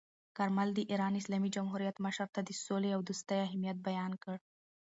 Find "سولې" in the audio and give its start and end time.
2.65-2.89